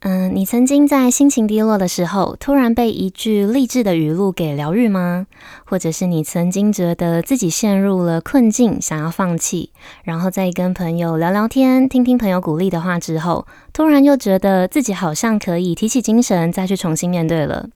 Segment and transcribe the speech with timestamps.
[0.00, 5.26] 嗯，你曾经在心情低落的时候，突然被一句励志的语录给疗愈吗？
[5.64, 9.72] 或者是你曾经觉得自己陷入了困境，想要放弃，
[10.04, 17.68] 然后再跟朋友聊聊天，听听朋友鼓励的话之后，突然又觉得自己好像可以提起精神，再去重新面对了。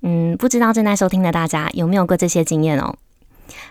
[0.00, 2.94] 嗯，不知道正在收听的大家有没有过这些经验哦？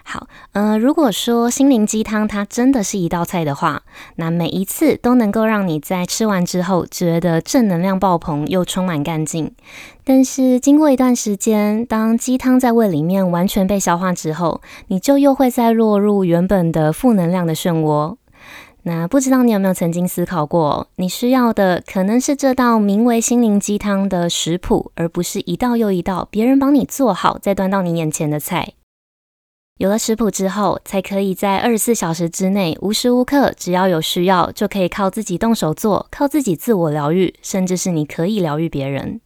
[0.03, 3.83] 好，呃，如果说心灵鸡汤它真的是一道菜的话，
[4.15, 9.53] 那每一次都能够让你在吃完之后觉得正能量爆棚，又充满干劲。
[10.03, 18.15] 但是经过一段时间，当鸡汤在胃里面完全被消化之后，你就又会再落入原本的负能量的漩涡。
[18.83, 28.75] 那不知道你有没有曾经思考过，你需要的可能是这道名为心灵鸡汤的食谱，而不是一道又一道别人帮你做好再端到你眼前的菜。
[29.77, 39.21] 有了食谱之后，才可以在二十四小时之内，无时无刻，只要有需要，就可以靠自己动手做，靠自己自我疗愈，甚至是你可以疗愈别人。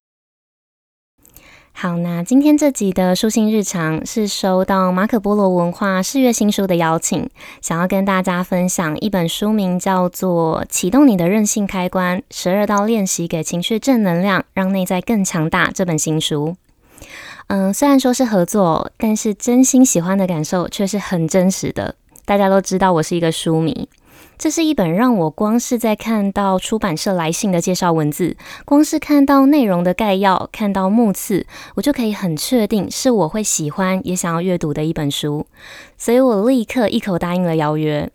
[1.73, 7.29] 好，那今天这集的书信日常是收到马可波罗文化四月新书的邀请，
[7.61, 16.57] 想要跟大家分享一本书名叫做《启动你的韧性开关：十二道练习给情绪正能量，让内在更强大》这本新书。
[17.47, 21.95] 嗯，虽然说是合作，但是真心喜欢的感受却是很真实的。
[22.23, 23.89] 大家都知道我是一个书迷，
[24.37, 35.45] 这是一本让我光是在看到出版社来信的介绍文字，光是看到内容的概要，看到目次，我就可以很确定是我会喜欢也想要阅读的一本书，
[35.97, 38.09] 所以我立刻一口答应了邀约。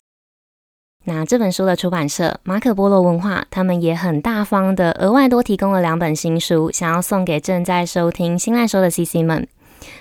[1.08, 9.46] 那这本书的出版社马可波罗文化，他们也很大方的额外多提供了两本新书，想要送给正在收听新赖说的 CC 们。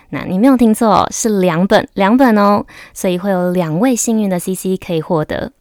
[0.10, 5.52] 那你没有听错，是两本，两本哦，所以会有两位幸运的 CC 可以获得。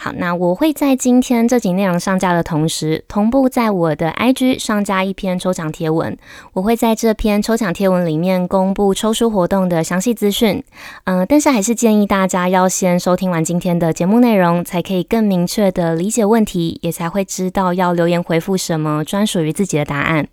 [0.00, 6.16] 好，那我会在今天这集内容上架的同时，同步在我的 IG 上架一篇抽奖贴文。
[6.52, 10.62] 我会在这篇抽奖贴文里面公布抽书活动的详细资讯。
[11.02, 20.28] 嗯、但是还是建议大家要先收听完今天的节目内容，才可以更明确的理解问题，也才会知道要留言回复什么专属于自己的答案。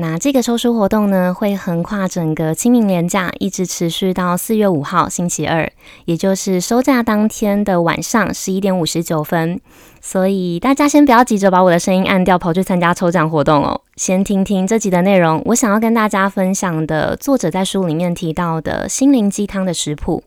[0.00, 5.70] 那这个抽书活动呢，会横跨整个清明连假，一直持续到四月五号星期二，
[6.06, 9.60] 也就是收假当天的晚上十一点五十九分。
[10.00, 13.78] 所以大家先不要急着把我的声音按掉，跑去参加抽奖活动哦。
[13.96, 20.24] 先听听这集的内容，我想要跟大家分享的作者在书里面提到的心灵鸡汤的食谱。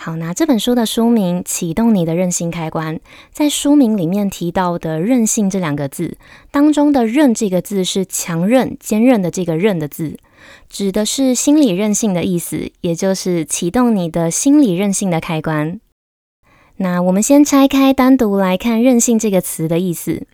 [0.00, 2.96] 好，那这本书的书名《启动你的韧性开关》，
[3.32, 6.16] 在书名里面提到的“韧性”这两个字
[6.52, 10.16] 当中的“韧”这个字是强韧、坚韧的这个“韧”的字，
[10.70, 15.80] 指的是心理韧性的意思，也就是启动你的心理韧性的开关。
[16.76, 20.28] 那我们先拆开单独来看“韧性”这个词的意思。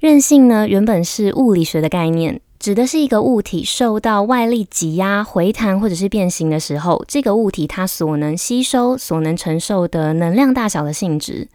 [0.00, 2.40] 韧性呢，原本是物理学的概念。
[2.64, 11.46] 指的是一个物体受到外力挤压、回弹或者是变形的时候，这个物体它所能吸收、所能承受的能量大小的性质，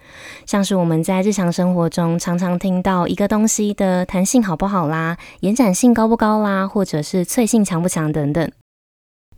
[0.45, 8.47] 像是我们在日常生活中常常听到一个东西的弹性好不好啦、延展性高不高啦，或者是脆性强不强等等。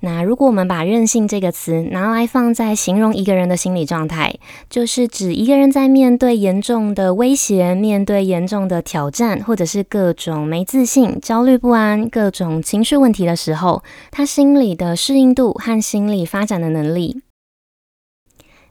[0.04, 4.34] 那如果我们把韧性这个词拿来放在形容一个人的心理状态，
[4.68, 17.22] 就是指一个人在面对严重的威胁、面对严重的挑战，或者是各种没自信、焦虑不安、各种情绪问题的时候，他心理的适应度和心理发展的能力。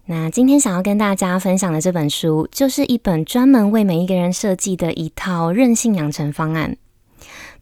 [0.07, 6.77] 那今天想要跟大家分享的这本书，就是一本专门为每一个人设计的一套韧性养成方案。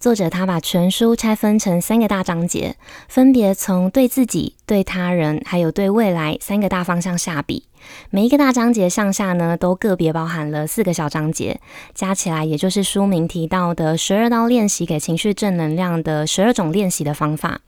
[0.00, 2.76] 作者他把全书拆分成三个大章节，
[3.08, 7.64] 分别从对自己、对他人，还有对未来三个大方向下笔。
[8.10, 11.60] 每一个大章节上下呢，都个别包含了四个小章节，
[11.94, 17.62] 加起来也就是书名提到的十二道练习给情绪正能量的十二种练习的方法。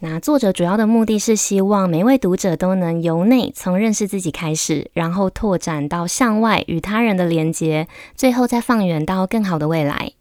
[0.00, 7.86] 那作者主要的目的是希望每位读者都能由内从认识自己开始，然后拓展到向外与他人的连接，
[8.16, 10.14] 最后再放远到更好的未来。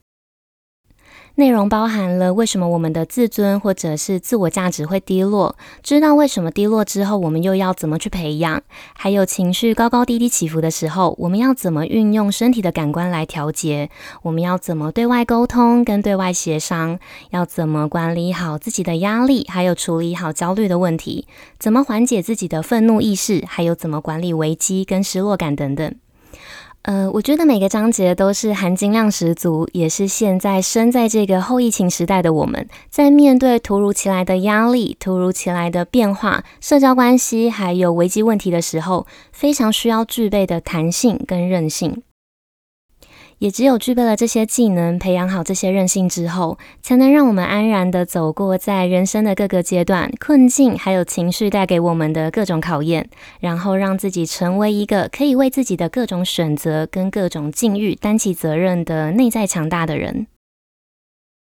[1.36, 8.62] 内容包含了为什么我们的自尊或者是自我价值会低落，知道为什么低落之后，我们又要怎么去培养，
[8.94, 13.90] 还有情绪高高低低起伏的时候，我们要怎么运用身体的感官来调节，
[14.24, 17.00] 我们要怎么对外沟通跟对外协商，
[17.30, 21.26] 要怎么管理好自己的压力，还有处理好焦虑的问题，
[21.58, 25.96] 怎么缓解自己的愤怒意识，还有怎么管理危机跟失落感等等。
[26.84, 42.02] 呃，我觉得每个章节都是含金量十足，也是现在身在这个后疫情时代的我们，在面对突如其来的压力、突如其来的变化、社交关系还有危机问题的时候，非常需要具备的弹性跟韧性。
[43.42, 53.10] 也只有具备了这些技能，培养好这些韧性之后，才能让我们安然地走过在人生的各个阶段、困境，还有情绪带给我们的各种考验，
[53.40, 60.28] 然后让自己成为一个可以为自己的各种选择跟各种境遇担起责任的内在强大的人。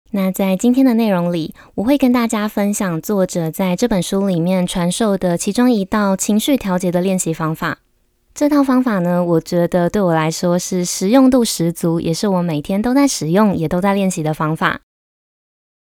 [0.09, 7.77] 那在今天的内容里，我会跟大家分享作者在这本书里面传授的其中一道情绪调节的练习方法。
[8.33, 14.81] 这套方法呢，我觉得对我来说是实用度十足，也是我每天都在使用，也都在练习的方法。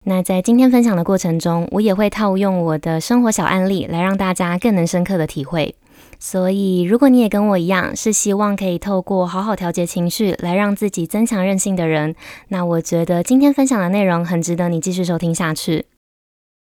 [0.06, 5.75] 那在今天分享的过程中，我也会套用我的生活小案例，来让大家更能深刻的体会。
[6.18, 12.16] 所以，如果你也跟我一样，是希望可以透过好好调节情绪，来让自己增强韧性的人，
[12.48, 15.86] 那我觉得今天分享的内容很值得你继续收听下去。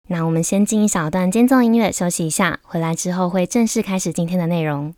[0.10, 4.94] 那我们先进一小段间奏音乐休息一下，回来之后会正式开始今天的内容。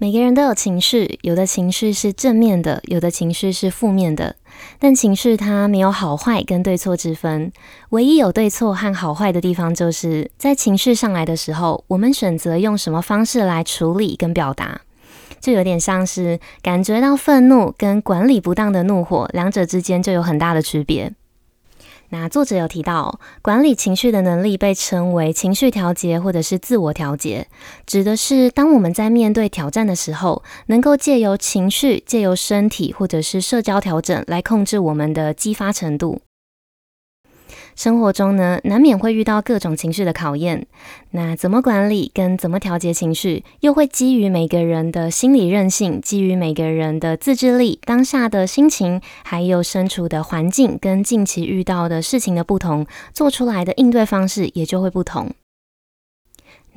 [0.00, 4.36] 每个人都有情绪，有的情绪是正面的，有的情绪是负面的。
[4.78, 7.50] 但情绪它没有好坏跟对错之分，
[7.88, 14.82] 唯一有对错和好坏的地方，就是在情绪上来的时候，我们选择用什么方式来处理跟表达，
[15.40, 21.12] 就有点像是感觉到愤怒跟管理不当的怒火，两者之间就有很大的区别。
[22.10, 27.48] 那作者有提到，管理情绪的能力被称为情绪调节或者是自我调节，
[27.86, 36.22] 指的是当我们在面对挑战的时候，能够借由情绪、借由身体或者是社交调整来控制我们的激发程度。
[37.78, 40.66] 生活中呢，难免会遇到各种情绪的考验。
[41.12, 55.30] 那怎么管理跟怎么调节情绪，又会基于每个人的心理韧性，基于每个人的自制力、当下的心情，还有身处的环境跟近期遇到的事情的不同，做出来的应对方式也就会不同。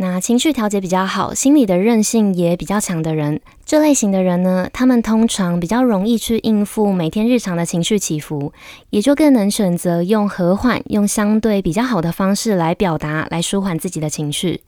[0.01, 8.51] 那情绪调节比较好，心理的韧性也比较强的人，这类型的人呢，他们通常比较容易去应付每天日常的情绪起伏，
[8.89, 14.61] 也就更能选择用和缓、用相对比较好的方式来表达，来舒缓自己的情绪。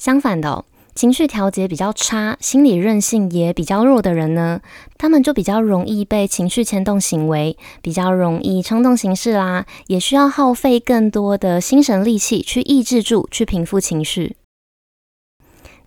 [0.00, 0.64] 相反的，
[0.96, 4.60] 情绪调节比较差，心理韧性也比较弱的人呢，
[4.98, 14.34] 他们就比较容易被情绪牵动行为，比较容易冲动行事啦，也需要耗费更多的心神力气去抑制住，去平复情绪。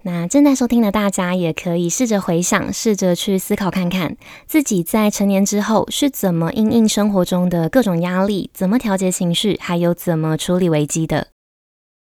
[0.08, 4.16] 那正在收听的大家也可以试着回想，试着去思考看看，
[4.46, 11.30] 自己在成年之后是怎么应应生活中的各种压力，怎么调节情绪，还有怎么处理危机的。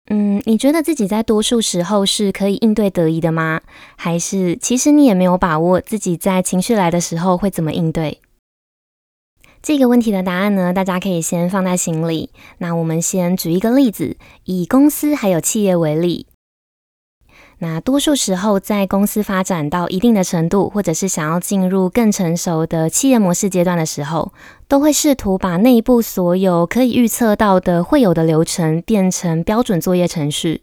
[0.10, 3.62] 嗯，你觉得自己在多数时候是可以应对得宜的吗？
[3.96, 8.20] 还是其实你也没有把握自己在情绪来的时候会怎么应对？
[9.62, 12.32] 这个问题的答案呢，大家可以先放在心里。
[12.58, 16.28] 那我们先举一个例子，以公司还有企业为例。
[17.60, 24.32] 那多数时候，在公司发展到一定的程度，或者是想要进入更成熟的企业模式阶段的时候，
[24.68, 30.62] 都会试图把内部所有可以预测到的会有的流程变成标准作业程序。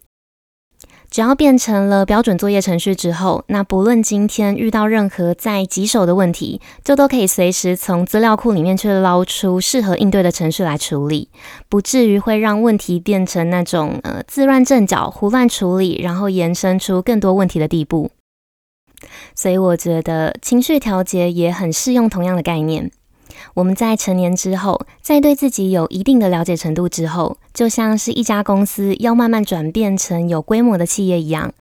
[1.15, 11.29] 只要变成了标准作业程序之后，那不论今天遇到任何再棘手的问题，就都可以随时从资料库里面去捞出适合应对的程序来处理，
[11.69, 18.11] 不至于会让问题变成那种呃自乱阵脚、胡乱处理，然后延伸出更多问题的地步。
[19.37, 22.91] 所以我觉得情绪调节也很适用同样的概念。
[23.55, 31.53] 我们在成年之后，在对自己有一定的了解程度之后，就像是一家公司要慢慢转变成有规模的企业一样，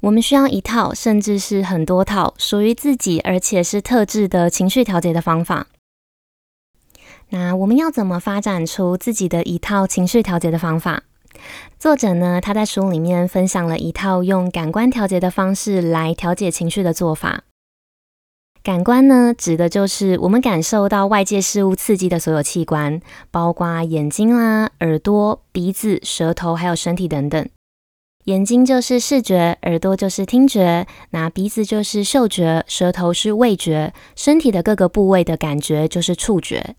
[0.00, 5.66] 我们需要一套，甚至是很多套属于自己，而且是特制的情绪调节的方法。
[7.30, 11.02] 那我们要怎么发展出自己的一套情绪调节的方法？
[11.78, 17.42] 作者呢，他在书里面分享了一套用感官调节的方式来调节情绪的做法。
[18.62, 23.00] 感官呢，指的就是我们感受到外界事物刺激的所有器官，
[23.30, 27.48] 包括眼睛啦、耳朵、鼻子、舌头，还有身体等等。
[28.24, 36.74] 眼睛就是视觉，耳朵就是听觉，那鼻子就是嗅觉，舌头是味觉，身体的各个部位的感觉就是触觉。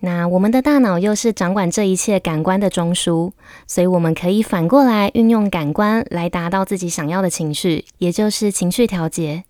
[0.00, 3.30] 那我们的大脑又是掌管这一切感官的中枢，
[3.68, 9.44] 所以我们可以反过来运用感官来达到自己想要的情绪，也就是情绪调节。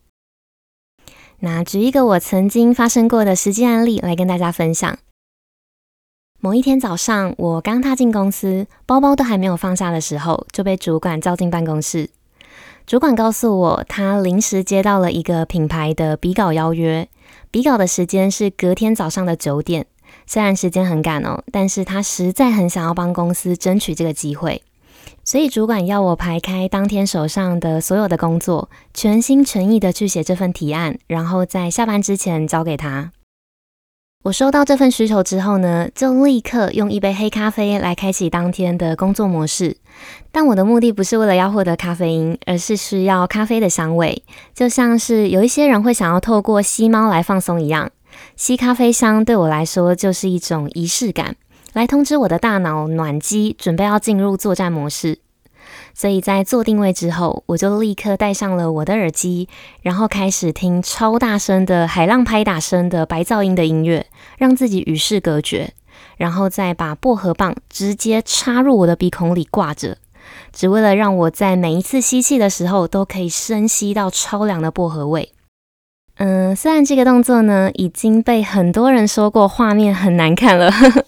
[1.40, 4.98] 那举一个我曾经发生过的实际案例来跟大家分享。
[6.38, 12.10] 某一天早上，我刚踏进公司，包包都还没有放下的时候，就被主管叫进办公室。
[12.86, 17.08] 主管告诉我，他临时接到了一个品牌的比稿邀约，
[17.50, 19.86] 比稿的时间是隔天早上的九点。
[20.24, 24.62] 虽然时间很赶哦，但是他实在很想要帮公司争取这个机会，
[25.26, 33.10] 所以主管要我排开当天手上的所有的工作，全心全意的去写这份提案，然后在下班之前交给他。
[34.22, 39.76] 我收到这份需求之后呢，就立刻用一杯黑咖啡来开启当天的工作模式。
[40.30, 44.22] 但我的目的不是为了要获得咖啡因，而是需要咖啡的香味，
[44.54, 47.90] 就像是有一些人会想要透过吸猫来放松一样。
[48.36, 51.34] 吸咖啡香对我来说就是一种仪式感，
[51.76, 55.18] 来通知我的大脑暖机，准备要进入作战模式。
[55.92, 59.46] 所以在做定位之后，我就立刻戴上了我的耳机，
[59.82, 64.06] 然后开始听超大声的海浪拍打声的白噪音的音乐，
[64.38, 65.74] 让自己与世隔绝，
[66.16, 69.98] 然后再把薄荷棒直接插入我的鼻孔里挂着，
[70.54, 75.30] 只为了让我在每一次吸气的时候都可以深吸到超凉的薄荷味。
[76.18, 81.04] 嗯，虽然这个动作呢已经被很多人说过画面很难看了，呵呵，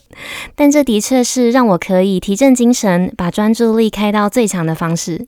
[0.54, 5.26] 但这的确是让我可以提振精神、把专注力开到最强的方式。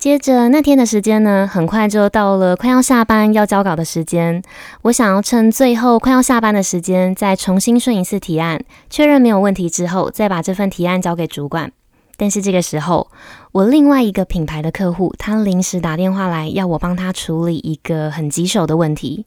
[0.00, 4.40] 接着那天的时间呢，很快就到了快要下班要交稿的时间，
[4.82, 11.72] 我想要趁最后快要下班的时间再重新顺一次提案，确认没有问题之后，再把这份提案交给主管。
[12.18, 13.08] 但是这个时候，
[13.52, 19.24] 我另外一个品牌的客户，他临时打电话来，要我帮他处理一个很棘手的问题。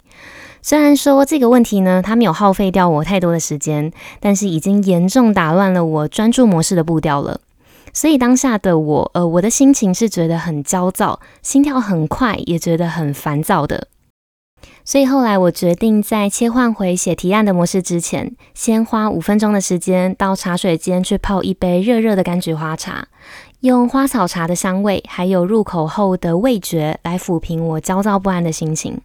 [0.62, 7.40] 虽然说这个问题呢，他没有耗费掉我太多的时间，但是已经严重打乱了我专注模式的步调了。
[7.94, 13.88] 所以当下的我，呃，我的心情是觉得很焦躁，心跳很快，也觉得很烦躁的。
[14.84, 23.08] 所以后来我决定在切换回写提案的模式之前，先花五分钟的时间到茶水间去泡一杯热热的柑橘花茶，
[23.62, 29.02] 用花草茶的香味还有入口后的味觉来抚平我焦躁不安的心情。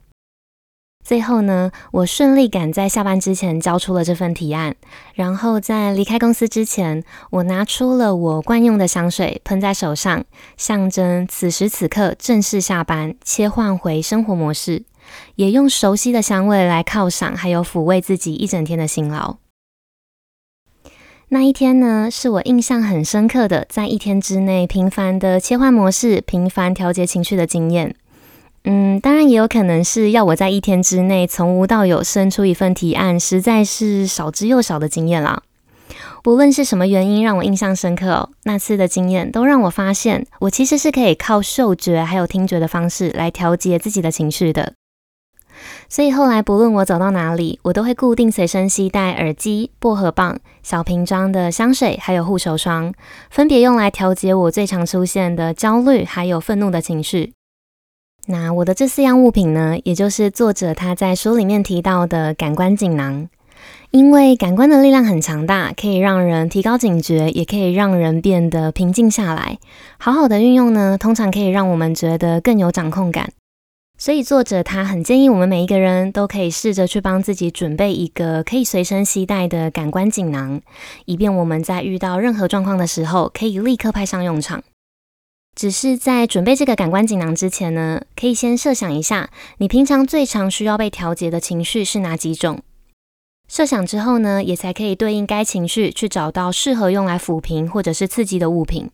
[1.04, 4.74] 最后呢，我顺利赶在下班之前交出了这份提案，
[5.14, 10.24] 然后在离开公司之前，我拿出了我惯用的香水喷在手上，
[10.56, 14.82] 象征此时此刻正式下班，切换回生活模式。
[15.36, 19.36] 也用熟悉的香味来犒赏，还有抚慰自己一整天的辛劳。
[21.28, 27.96] 那一天呢，是我印象很深刻的，在一天之内频繁的切换模式、频繁调节情绪的经验。
[28.62, 35.42] 嗯，当然也有可能是要我在一天之内从无到有生出一份提案，实在是少之又少的经验啦。
[36.22, 44.74] 不论是什么原因让我印象深刻哦，那次的经验都让我发现，我其实是可以靠嗅觉还有听觉的方式来调节自己的情绪的。
[45.88, 52.92] 所以后来，不论我走到哪里，我都会固定随身携带耳机、薄荷棒、小瓶装的香水，还有护手霜，
[53.30, 57.32] 分别用来调节我最常出现的焦虑还有愤怒的情绪。
[58.26, 63.28] 那我的这四样物品呢，也就是作者他在书里面提到的感官锦囊，
[63.92, 69.58] 因为感官的力量很强大，可以让人提高警觉，也可以让人变得平静下来。
[69.98, 73.30] 好好的运用呢，通常可以让我们觉得更有掌控感。
[73.98, 80.60] 所以作者他很建议我们每一个人都可以试着去帮自己准备一个可以随身携带的感官锦囊，
[81.06, 84.62] 以便我们在遇到任何状况的时候可以立刻派上用场。
[85.54, 92.60] 只是在准备这个感官锦囊之前呢，可以先设想一下，你平常最常需要被调节的情绪是哪几种？
[93.48, 98.90] 设想之后呢，也才可以对应该情绪去找到适合用来抚平或者是刺激的物品。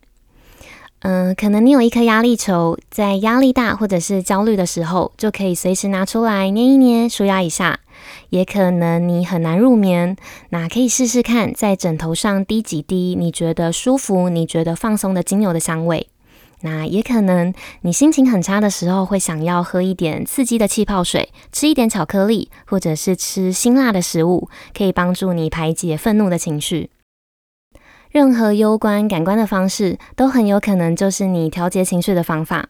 [1.03, 7.81] 嗯，可能你有一颗压力球，在压力大或者是焦虑的时候，就可以随时拿出来捏一捏，舒压一下。
[8.29, 10.15] 也可能你很难入眠，
[10.49, 16.07] 那可以试试看，在枕头上滴几滴你觉得舒服、你觉得放松的精油的香味。
[16.61, 26.89] 那也可能你心情很差的时候，会想要喝一点刺激的气泡水，吃一点巧克力，或者是吃辛辣的食物，可以帮助你排解愤怒的情绪。
[28.13, 32.69] 任何攸关感官的方式，都很有可能就是你调节情绪的方法。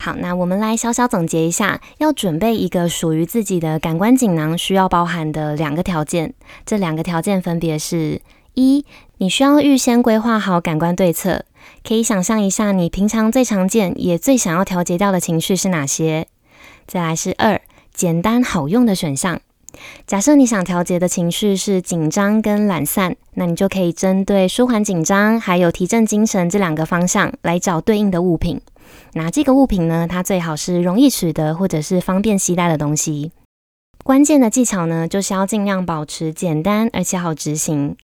[0.00, 6.34] 好，那我们来小小总结一下，要准备一个属于自己的感官锦囊，需要包含的两个条件。
[6.64, 8.22] 这两个条件分别是：
[8.54, 8.84] 一，
[9.16, 11.44] 你需要预先规划好感官对策，
[11.82, 16.28] 可以想象一下你平常最常见也最想要调节掉的情绪是哪些。
[16.86, 17.60] 再来是二，
[17.92, 19.40] 简单好用的选项。
[20.06, 28.60] 假设你想调节的情绪是紧张跟懒散，那你就可以针对舒缓紧张还有提振精神这两个方向来找对应的物品。
[29.14, 33.32] 那这个物品呢，它最好是容易取得或者是方便携带的东西。
[34.04, 37.96] 关键的技巧呢，就是要尽量保持简单而且好执行。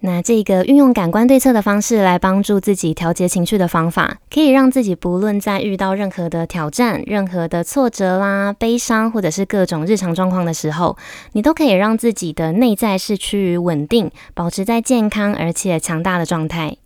[0.00, 10.96] 那这个运用感官对策的方式来帮助自己调节情绪的方法，可以让自己不论在遇到任何的挑战、任何的挫折啦、悲伤，或者是各种日常状况的时候，
[11.32, 16.76] 你都可以让自己的内在是趋于稳定，保持在健康而且强大的状态。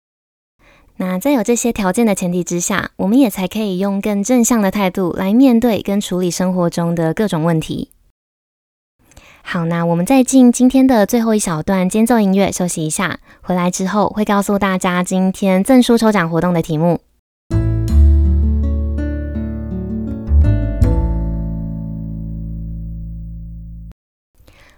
[0.97, 7.92] 那在有这些条件的前提之下，我们也才可以用更正向的态度来面对跟处理生活中的各种问题。
[9.45, 13.19] 好，那我们再进今天的最后一小段间奏音乐，休息一下。
[13.43, 17.01] 回来之后会告诉大家今天赠书抽奖活动的题目。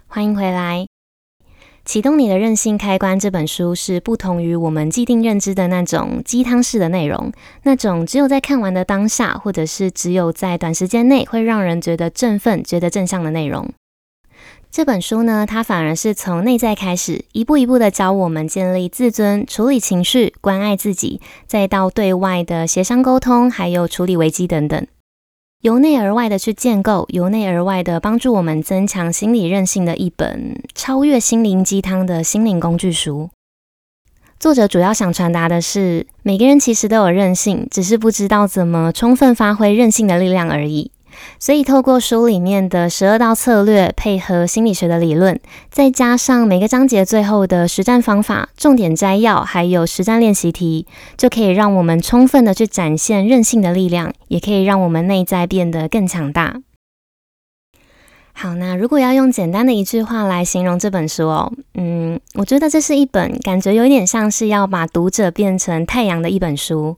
[0.07, 0.87] 欢迎回来，
[1.85, 7.31] 《启动你的任性开关》这本书是不同于我们既定认知的那种鸡汤式的内容，
[7.63, 13.69] 那种只有在看完的当下，或者是只有在短时间内会让人觉得振奋、觉得正向的内容。
[14.75, 24.85] 这本书呢，它反而是从内在开始，一步一步的教我们建立自尊、处理情绪、关爱自己，再到对外的协商沟通，还有处理危机等等，
[25.61, 33.29] 由内而外的去建构，由内而外的帮助我们增强心理韧性的一本超越心灵鸡汤的心灵工具书。
[34.37, 40.91] 作者主要想传达的是，每个人其实都有韧性，只是不知道怎么充分发挥韧性的力量而已。
[41.39, 50.85] 所以，透过书里面的十二道策略，配合心理学的理论，再加上每个章节最后的实战方法、重点摘要，还有实战练习题，
[51.17, 56.61] 就可以让我们充分的去展现韧性的力量，也可以让我们内在变得更强大。
[58.37, 66.97] 好，那如果要用简单的一句话来形容这本书哦，嗯，我觉得这是一本感觉有点像是要把读者变成太阳的一本书。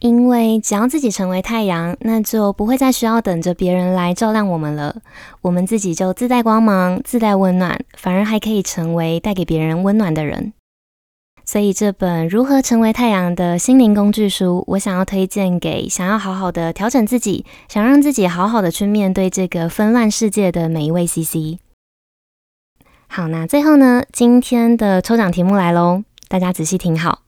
[0.00, 5.02] 因为只要自己成为太阳，那就不会再需要等着别人来照亮我们了。
[5.42, 10.52] 我们自己就自带光芒，自带温暖，反而还可以成为带给别人温暖的人。
[11.44, 21.58] 所以这本《如何成为太阳》的心灵工具书，我想要推荐给想要好好的调整自己，想让自己好好的去面对这个纷乱世界的每一位 CC。
[23.08, 27.22] 好，那最后呢，今天的抽奖题目来喽，大家仔细听好。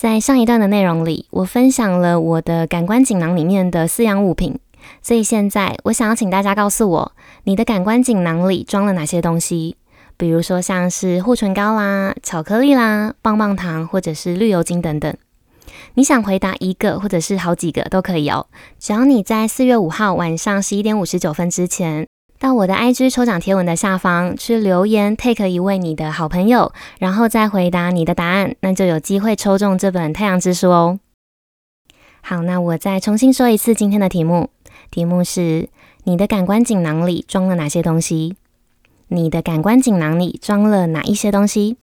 [0.00, 4.56] 在上一段的内容里，我分享了我的感官锦囊里面的四样物品，
[5.02, 9.74] 所以现在我想要请大家告诉我，你的感官锦囊里装了哪些东西？
[10.16, 15.12] 比如说像是护唇膏啦、巧克力啦、棒棒糖，或者是绿油精等等。
[15.94, 18.46] 你想回答一个或者是好几个都可以哦，
[18.78, 22.06] 只要你在四月五号晚上十一点五十九分之前，
[22.38, 31.00] 到我的 IG 抽奖贴文的下方去留言，take 一位你的好朋友，然后再回答你的答案，那就有机会抽中这本《太阳之书》哦。
[32.20, 34.50] 好，那我再重新说一次今天的题目，
[34.90, 35.68] 题目是：
[36.04, 38.36] 你的感官锦囊里装了哪些东西？
[39.08, 41.76] 你的感官锦囊里装了哪一些东西？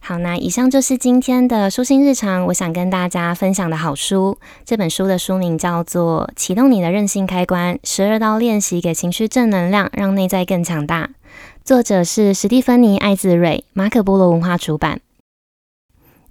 [0.00, 2.46] 好，那以上就是今天的舒心日常。
[2.46, 11.06] 我想跟大家分享的好书，这本书的书名叫做《启动你的韧性开关：十二道练习给情绪正能量，让内在更强大》。
[11.62, 15.00] 作者是史蒂芬妮·艾兹瑞，马可波罗文化出版。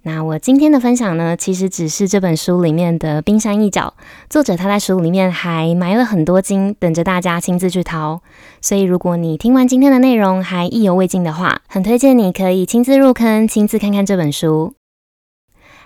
[0.08, 3.92] 那我今天的分享呢，其实只是这本书里面的冰山一角。
[4.30, 8.22] 作者他在书里面还埋了很多金，等着大家亲自去掏。
[8.62, 14.72] 所以如果你听完今天的内容还意犹未尽的话，很推荐你可以亲自入坑，亲自看看这本书。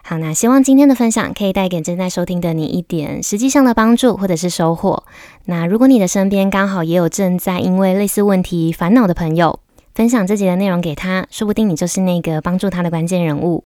[0.04, 5.02] 好，那希望今天的分享可以带给正在收听的你一点实际上的帮助或者是收获。
[5.46, 9.58] 那如果你的身边刚好也有正在因为类似问题烦恼的朋友，
[9.92, 13.64] 分享这集的内容给他，说不定你就是那个帮助他的关键人物。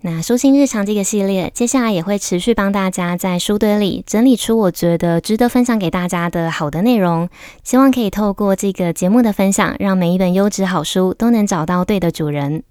[0.00, 7.28] 那书心日常这个系列，接下来也会持续帮大家在书堆里整理出我觉得值得分享给大家的好的内容，
[7.64, 12.62] 希望可以透过这个节目的分享，让每一本优质好书都能找到对的主人。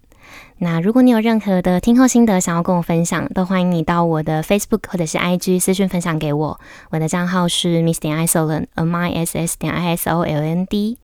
[0.60, 6.60] 那如果你有任何的听后心得想要跟我分享，都欢迎你到我的 Facebook 或者是 IG 私讯分享给我，
[6.92, 10.98] 我的账号是 Miss 点 Isoland，M I S S 点 I S O L N D。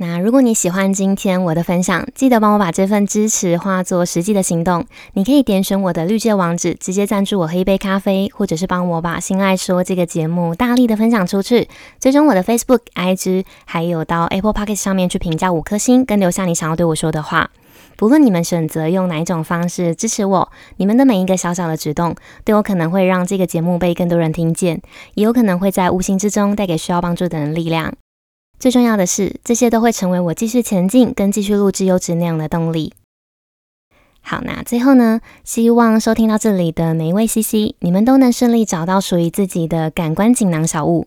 [0.00, 4.86] 那如果你喜欢今天我的分享，记得帮我把这份支持化作实际的行动。
[5.14, 11.66] 你可以点选我的绿界网址，直接赞助我喝一杯咖啡，或者是帮我把《心爱说》这个节目大力的分享出去。
[11.98, 17.50] 追踪我的 Facebook、IG，还有到 Apple Pocket 上面去评价五颗星，跟留下你想要对我说的话。
[17.96, 24.80] 不论你们选择用哪一种方式支持我，你们的每一个小小的举动，都有可能会让这个节目被更多人听见，
[25.14, 27.92] 也有可能会在无形之中带给需要帮助的人力量。
[28.58, 32.92] 最重要的是，这些都会成为我继续前进跟继续录制优质内容的动力。
[34.20, 41.06] 好，那最后呢，希望收听到这里的每一位 CC，你们都能顺利找到属于自己的感官锦囊小物。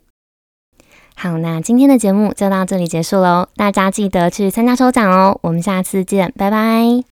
[1.16, 7.11] 好，那今天的节目就到这里结束喽，大家记得去参加抽奖哦，我们下次见，拜拜。